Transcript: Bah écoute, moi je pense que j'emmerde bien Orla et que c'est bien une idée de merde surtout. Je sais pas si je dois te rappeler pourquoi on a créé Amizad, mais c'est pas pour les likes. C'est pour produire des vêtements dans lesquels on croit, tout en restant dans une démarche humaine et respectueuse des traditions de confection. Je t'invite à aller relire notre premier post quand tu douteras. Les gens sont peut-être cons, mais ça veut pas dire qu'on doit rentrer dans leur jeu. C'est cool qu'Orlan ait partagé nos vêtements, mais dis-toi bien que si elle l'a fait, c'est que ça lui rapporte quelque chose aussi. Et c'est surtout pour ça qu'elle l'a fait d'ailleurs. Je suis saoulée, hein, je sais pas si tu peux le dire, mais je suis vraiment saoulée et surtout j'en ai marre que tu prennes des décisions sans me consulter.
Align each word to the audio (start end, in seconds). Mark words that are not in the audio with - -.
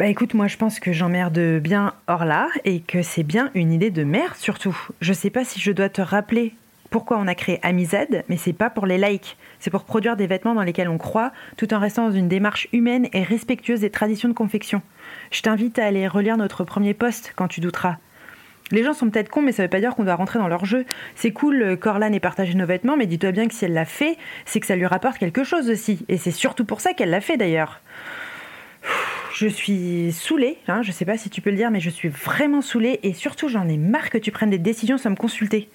Bah 0.00 0.06
écoute, 0.06 0.32
moi 0.32 0.46
je 0.46 0.56
pense 0.56 0.80
que 0.80 0.92
j'emmerde 0.92 1.58
bien 1.58 1.92
Orla 2.06 2.48
et 2.64 2.80
que 2.80 3.02
c'est 3.02 3.22
bien 3.22 3.50
une 3.52 3.70
idée 3.70 3.90
de 3.90 4.02
merde 4.02 4.34
surtout. 4.34 4.74
Je 5.02 5.12
sais 5.12 5.28
pas 5.28 5.44
si 5.44 5.60
je 5.60 5.72
dois 5.72 5.90
te 5.90 6.00
rappeler 6.00 6.54
pourquoi 6.88 7.18
on 7.18 7.26
a 7.26 7.34
créé 7.34 7.58
Amizad, 7.62 8.24
mais 8.30 8.38
c'est 8.38 8.54
pas 8.54 8.70
pour 8.70 8.86
les 8.86 8.96
likes. 8.96 9.36
C'est 9.58 9.68
pour 9.68 9.84
produire 9.84 10.16
des 10.16 10.26
vêtements 10.26 10.54
dans 10.54 10.62
lesquels 10.62 10.88
on 10.88 10.96
croit, 10.96 11.32
tout 11.58 11.74
en 11.74 11.78
restant 11.78 12.08
dans 12.08 12.14
une 12.14 12.28
démarche 12.28 12.66
humaine 12.72 13.08
et 13.12 13.22
respectueuse 13.22 13.80
des 13.80 13.90
traditions 13.90 14.30
de 14.30 14.32
confection. 14.32 14.80
Je 15.32 15.42
t'invite 15.42 15.78
à 15.78 15.84
aller 15.84 16.08
relire 16.08 16.38
notre 16.38 16.64
premier 16.64 16.94
post 16.94 17.34
quand 17.36 17.48
tu 17.48 17.60
douteras. 17.60 17.98
Les 18.70 18.82
gens 18.82 18.94
sont 18.94 19.10
peut-être 19.10 19.28
cons, 19.28 19.42
mais 19.42 19.52
ça 19.52 19.64
veut 19.64 19.68
pas 19.68 19.80
dire 19.80 19.94
qu'on 19.94 20.04
doit 20.04 20.14
rentrer 20.14 20.38
dans 20.38 20.48
leur 20.48 20.64
jeu. 20.64 20.86
C'est 21.14 21.32
cool 21.32 21.76
qu'Orlan 21.78 22.14
ait 22.14 22.20
partagé 22.20 22.54
nos 22.54 22.64
vêtements, 22.64 22.96
mais 22.96 23.04
dis-toi 23.04 23.32
bien 23.32 23.48
que 23.48 23.54
si 23.54 23.66
elle 23.66 23.74
l'a 23.74 23.84
fait, 23.84 24.16
c'est 24.46 24.60
que 24.60 24.66
ça 24.66 24.76
lui 24.76 24.86
rapporte 24.86 25.18
quelque 25.18 25.44
chose 25.44 25.68
aussi. 25.68 26.06
Et 26.08 26.16
c'est 26.16 26.30
surtout 26.30 26.64
pour 26.64 26.80
ça 26.80 26.94
qu'elle 26.94 27.10
l'a 27.10 27.20
fait 27.20 27.36
d'ailleurs. 27.36 27.82
Je 29.32 29.46
suis 29.46 30.12
saoulée, 30.12 30.58
hein, 30.66 30.82
je 30.82 30.92
sais 30.92 31.04
pas 31.04 31.16
si 31.16 31.30
tu 31.30 31.40
peux 31.40 31.50
le 31.50 31.56
dire, 31.56 31.70
mais 31.70 31.80
je 31.80 31.90
suis 31.90 32.08
vraiment 32.08 32.60
saoulée 32.60 33.00
et 33.02 33.14
surtout 33.14 33.48
j'en 33.48 33.68
ai 33.68 33.76
marre 33.78 34.10
que 34.10 34.18
tu 34.18 34.32
prennes 34.32 34.50
des 34.50 34.58
décisions 34.58 34.98
sans 34.98 35.10
me 35.10 35.16
consulter. 35.16 35.70